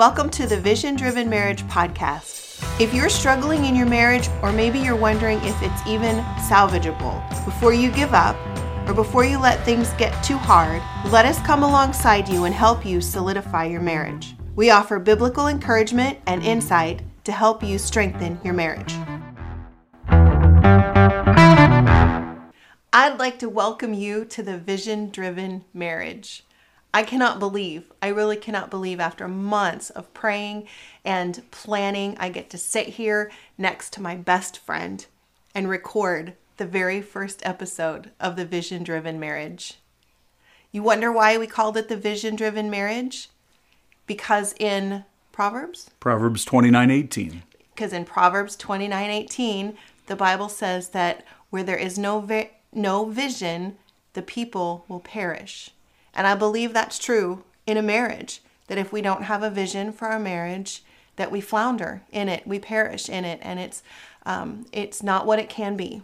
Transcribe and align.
Welcome 0.00 0.30
to 0.30 0.46
the 0.46 0.56
Vision 0.58 0.96
Driven 0.96 1.28
Marriage 1.28 1.62
Podcast. 1.64 2.64
If 2.80 2.94
you're 2.94 3.10
struggling 3.10 3.66
in 3.66 3.76
your 3.76 3.84
marriage, 3.84 4.30
or 4.40 4.50
maybe 4.50 4.78
you're 4.78 4.96
wondering 4.96 5.38
if 5.42 5.62
it's 5.62 5.86
even 5.86 6.24
salvageable, 6.48 7.44
before 7.44 7.74
you 7.74 7.90
give 7.90 8.14
up, 8.14 8.34
or 8.88 8.94
before 8.94 9.26
you 9.26 9.36
let 9.38 9.62
things 9.62 9.90
get 9.98 10.24
too 10.24 10.38
hard, 10.38 10.80
let 11.12 11.26
us 11.26 11.38
come 11.40 11.62
alongside 11.62 12.30
you 12.30 12.44
and 12.44 12.54
help 12.54 12.86
you 12.86 13.02
solidify 13.02 13.66
your 13.66 13.82
marriage. 13.82 14.34
We 14.56 14.70
offer 14.70 14.98
biblical 14.98 15.48
encouragement 15.48 16.18
and 16.26 16.42
insight 16.42 17.02
to 17.24 17.32
help 17.32 17.62
you 17.62 17.76
strengthen 17.76 18.40
your 18.42 18.54
marriage. 18.54 18.94
I'd 22.90 23.18
like 23.18 23.38
to 23.40 23.50
welcome 23.50 23.92
you 23.92 24.24
to 24.24 24.42
the 24.42 24.56
Vision 24.56 25.10
Driven 25.10 25.66
Marriage. 25.74 26.46
I 26.92 27.04
cannot 27.04 27.38
believe, 27.38 27.92
I 28.02 28.08
really 28.08 28.36
cannot 28.36 28.70
believe 28.70 28.98
after 28.98 29.28
months 29.28 29.90
of 29.90 30.12
praying 30.12 30.66
and 31.04 31.42
planning, 31.52 32.16
I 32.18 32.30
get 32.30 32.50
to 32.50 32.58
sit 32.58 32.88
here 32.88 33.30
next 33.56 33.92
to 33.94 34.02
my 34.02 34.16
best 34.16 34.58
friend 34.58 35.06
and 35.54 35.68
record 35.68 36.34
the 36.56 36.66
very 36.66 37.00
first 37.00 37.40
episode 37.44 38.10
of 38.18 38.34
the 38.36 38.44
Vision 38.44 38.82
Driven 38.82 39.20
Marriage. 39.20 39.74
You 40.72 40.82
wonder 40.82 41.12
why 41.12 41.38
we 41.38 41.46
called 41.46 41.76
it 41.76 41.88
the 41.88 41.96
Vision 41.96 42.34
Driven 42.36 42.68
Marriage? 42.70 43.28
Because 44.06 44.54
in 44.58 45.04
Proverbs? 45.32 45.90
Proverbs 46.00 46.44
29:18. 46.44 47.42
Because 47.74 47.92
in 47.92 48.04
Proverbs 48.04 48.56
29:18, 48.56 49.76
the 50.06 50.16
Bible 50.16 50.48
says 50.48 50.88
that 50.88 51.24
where 51.50 51.62
there 51.62 51.76
is 51.76 51.98
no 51.98 52.20
vi- 52.20 52.50
no 52.72 53.04
vision, 53.06 53.78
the 54.12 54.22
people 54.22 54.84
will 54.88 55.00
perish. 55.00 55.70
And 56.14 56.26
I 56.26 56.34
believe 56.34 56.72
that's 56.72 56.98
true 56.98 57.44
in 57.66 57.76
a 57.76 57.82
marriage, 57.82 58.42
that 58.66 58.78
if 58.78 58.92
we 58.92 59.02
don't 59.02 59.24
have 59.24 59.42
a 59.42 59.50
vision 59.50 59.92
for 59.92 60.08
our 60.08 60.18
marriage, 60.18 60.82
that 61.16 61.30
we 61.30 61.40
flounder 61.40 62.02
in 62.10 62.28
it, 62.28 62.46
we 62.46 62.58
perish 62.58 63.08
in 63.08 63.24
it, 63.24 63.38
and 63.42 63.60
it's 63.60 63.82
um, 64.26 64.66
it's 64.72 65.02
not 65.02 65.26
what 65.26 65.38
it 65.38 65.48
can 65.48 65.76
be. 65.76 66.02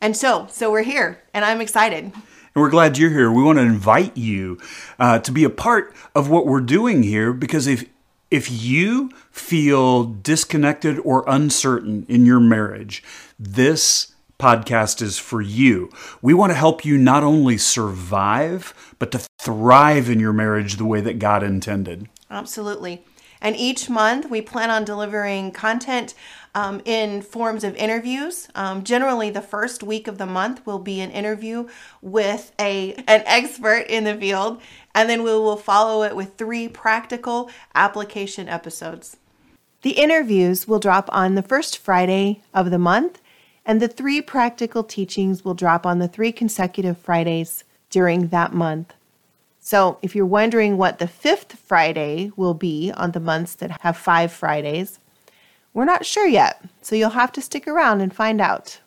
And 0.00 0.16
so, 0.16 0.46
so 0.50 0.70
we're 0.70 0.82
here, 0.82 1.22
and 1.32 1.44
I'm 1.44 1.60
excited. 1.60 2.04
And 2.04 2.62
we're 2.62 2.70
glad 2.70 2.98
you're 2.98 3.10
here. 3.10 3.32
We 3.32 3.42
want 3.42 3.58
to 3.58 3.64
invite 3.64 4.16
you 4.16 4.60
uh, 4.98 5.18
to 5.20 5.32
be 5.32 5.44
a 5.44 5.50
part 5.50 5.94
of 6.14 6.30
what 6.30 6.46
we're 6.46 6.60
doing 6.60 7.02
here 7.02 7.32
because 7.32 7.66
if 7.66 7.84
if 8.30 8.50
you 8.50 9.10
feel 9.30 10.04
disconnected 10.04 10.98
or 11.04 11.24
uncertain 11.26 12.04
in 12.08 12.26
your 12.26 12.40
marriage, 12.40 13.02
this 13.38 14.13
podcast 14.38 15.02
is 15.02 15.18
for 15.18 15.40
you. 15.40 15.90
We 16.22 16.34
want 16.34 16.50
to 16.50 16.56
help 16.56 16.84
you 16.84 16.98
not 16.98 17.22
only 17.22 17.58
survive, 17.58 18.94
but 18.98 19.10
to 19.12 19.26
thrive 19.40 20.10
in 20.10 20.20
your 20.20 20.32
marriage 20.32 20.76
the 20.76 20.84
way 20.84 21.00
that 21.00 21.18
God 21.18 21.42
intended. 21.42 22.08
Absolutely. 22.30 23.04
And 23.40 23.56
each 23.56 23.90
month 23.90 24.30
we 24.30 24.40
plan 24.40 24.70
on 24.70 24.84
delivering 24.84 25.52
content 25.52 26.14
um, 26.54 26.80
in 26.84 27.20
forms 27.20 27.64
of 27.64 27.76
interviews. 27.76 28.48
Um, 28.54 28.84
generally, 28.84 29.28
the 29.28 29.42
first 29.42 29.82
week 29.82 30.08
of 30.08 30.18
the 30.18 30.26
month 30.26 30.64
will 30.64 30.78
be 30.78 31.00
an 31.00 31.10
interview 31.10 31.68
with 32.00 32.52
a 32.58 32.94
an 33.06 33.22
expert 33.26 33.86
in 33.88 34.04
the 34.04 34.14
field, 34.14 34.62
and 34.94 35.10
then 35.10 35.22
we 35.22 35.30
will 35.30 35.56
follow 35.56 36.04
it 36.04 36.16
with 36.16 36.36
three 36.36 36.68
practical 36.68 37.50
application 37.74 38.48
episodes. 38.48 39.18
The 39.82 39.90
interviews 39.90 40.66
will 40.66 40.78
drop 40.78 41.10
on 41.12 41.34
the 41.34 41.42
first 41.42 41.76
Friday 41.76 42.42
of 42.54 42.70
the 42.70 42.78
month, 42.78 43.20
and 43.66 43.80
the 43.80 43.88
three 43.88 44.20
practical 44.20 44.84
teachings 44.84 45.44
will 45.44 45.54
drop 45.54 45.86
on 45.86 45.98
the 45.98 46.08
three 46.08 46.32
consecutive 46.32 46.98
Fridays 46.98 47.64
during 47.90 48.28
that 48.28 48.52
month. 48.52 48.92
So, 49.60 49.98
if 50.02 50.14
you're 50.14 50.26
wondering 50.26 50.76
what 50.76 50.98
the 50.98 51.08
fifth 51.08 51.58
Friday 51.58 52.30
will 52.36 52.52
be 52.52 52.92
on 52.94 53.12
the 53.12 53.20
months 53.20 53.54
that 53.54 53.80
have 53.80 53.96
five 53.96 54.30
Fridays, 54.30 54.98
we're 55.72 55.86
not 55.86 56.04
sure 56.04 56.26
yet. 56.26 56.62
So, 56.82 56.94
you'll 56.94 57.10
have 57.10 57.32
to 57.32 57.40
stick 57.40 57.66
around 57.66 58.02
and 58.02 58.14
find 58.14 58.40
out. 58.42 58.80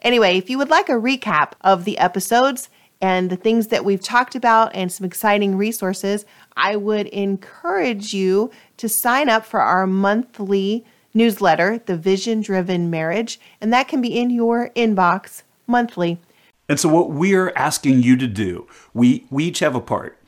Anyway, 0.00 0.36
if 0.36 0.48
you 0.48 0.58
would 0.58 0.70
like 0.70 0.88
a 0.88 0.92
recap 0.92 1.52
of 1.62 1.84
the 1.84 1.98
episodes 1.98 2.68
and 3.00 3.30
the 3.30 3.36
things 3.36 3.68
that 3.68 3.84
we've 3.84 4.00
talked 4.00 4.36
about 4.36 4.72
and 4.74 4.92
some 4.92 5.04
exciting 5.04 5.56
resources, 5.56 6.24
I 6.56 6.76
would 6.76 7.08
encourage 7.08 8.14
you 8.14 8.52
to 8.76 8.88
sign 8.88 9.28
up 9.28 9.44
for 9.44 9.60
our 9.60 9.86
monthly 9.86 10.84
newsletter, 11.14 11.78
The 11.84 11.96
Vision 11.96 12.40
Driven 12.40 12.90
Marriage, 12.90 13.40
and 13.60 13.72
that 13.72 13.88
can 13.88 14.00
be 14.00 14.18
in 14.18 14.30
your 14.30 14.70
inbox 14.70 15.42
monthly. 15.66 16.20
And 16.68 16.78
so, 16.78 16.88
what 16.88 17.10
we're 17.10 17.52
asking 17.56 18.02
you 18.02 18.16
to 18.16 18.26
do, 18.26 18.66
we, 18.94 19.26
we 19.30 19.44
each 19.44 19.58
have 19.58 19.74
a 19.74 19.80
part. 19.80 20.18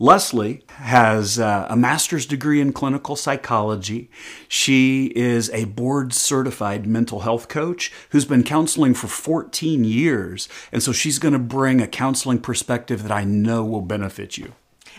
Leslie 0.00 0.64
has 0.70 1.38
uh, 1.38 1.66
a 1.70 1.76
master's 1.76 2.26
degree 2.26 2.60
in 2.60 2.72
clinical 2.72 3.14
psychology. 3.14 4.10
She 4.48 5.12
is 5.14 5.50
a 5.50 5.66
board 5.66 6.12
certified 6.12 6.84
mental 6.84 7.20
health 7.20 7.48
coach 7.48 7.92
who's 8.10 8.24
been 8.24 8.42
counseling 8.42 8.94
for 8.94 9.06
14 9.06 9.84
years. 9.84 10.48
And 10.72 10.82
so 10.82 10.90
she's 10.90 11.20
going 11.20 11.32
to 11.32 11.38
bring 11.38 11.80
a 11.80 11.86
counseling 11.86 12.40
perspective 12.40 13.04
that 13.04 13.12
I 13.12 13.22
know 13.22 13.64
will 13.64 13.82
benefit 13.82 14.36
you. 14.36 14.52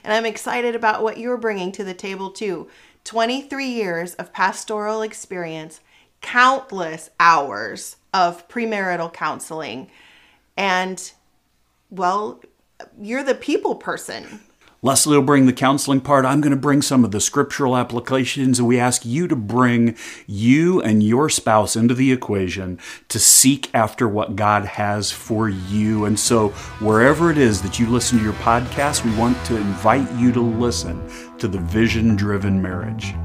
And 0.05 0.13
I'm 0.13 0.25
excited 0.25 0.75
about 0.75 1.03
what 1.03 1.17
you're 1.17 1.37
bringing 1.37 1.73
to 1.73 1.83
the 1.83 1.93
table, 1.93 2.31
too. 2.31 2.69
23 3.05 3.65
years 3.65 4.15
of 4.15 4.33
pastoral 4.33 5.01
experience, 5.01 5.79
countless 6.21 7.09
hours 7.19 7.95
of 8.13 8.47
premarital 8.49 9.13
counseling, 9.13 9.89
and 10.57 11.11
well, 11.89 12.41
you're 12.99 13.23
the 13.23 13.35
people 13.35 13.75
person. 13.75 14.41
Leslie 14.85 15.17
will 15.17 15.23
bring 15.23 15.47
the 15.47 15.51
counseling 15.51 15.99
part. 15.99 16.25
I'm 16.25 16.41
going 16.41 16.51
to 16.51 16.55
bring 16.55 16.83
some 16.83 17.03
of 17.03 17.09
the 17.09 17.19
scriptural 17.19 17.75
applications, 17.75 18.59
and 18.59 18.67
we 18.67 18.79
ask 18.79 19.03
you 19.03 19.27
to 19.27 19.35
bring 19.35 19.97
you 20.27 20.79
and 20.79 21.01
your 21.01 21.27
spouse 21.27 21.75
into 21.75 21.95
the 21.95 22.11
equation 22.11 22.77
to 23.09 23.17
seek 23.17 23.73
after 23.73 24.07
what 24.07 24.35
God 24.35 24.65
has 24.65 25.11
for 25.11 25.49
you. 25.49 26.05
And 26.05 26.19
so, 26.19 26.49
wherever 26.79 27.31
it 27.31 27.39
is 27.39 27.63
that 27.63 27.79
you 27.79 27.87
listen 27.87 28.19
to 28.19 28.23
your 28.23 28.33
podcast, 28.33 29.03
we 29.03 29.17
want 29.17 29.43
to 29.47 29.57
invite 29.57 30.11
you 30.19 30.31
to 30.33 30.41
listen 30.41 31.01
to 31.39 31.47
the 31.47 31.57
Vision 31.57 32.15
Driven 32.15 32.61
Marriage. 32.61 33.15